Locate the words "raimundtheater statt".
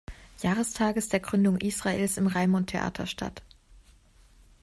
2.25-3.43